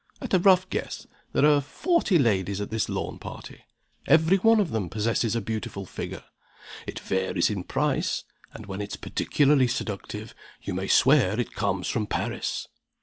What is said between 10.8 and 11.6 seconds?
swear it